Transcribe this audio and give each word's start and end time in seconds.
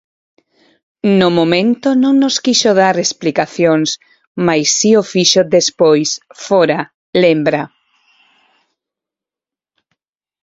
No 1.19 1.27
momento 1.39 1.87
non 2.03 2.13
nos 2.21 2.35
quixo 2.45 2.71
dar 2.81 2.95
explicacións 2.99 3.89
mais 4.47 4.67
si 4.77 4.91
o 5.01 5.03
fixo 5.13 5.41
despois, 5.57 6.09
fóra, 6.45 6.79
lembra. 7.23 7.61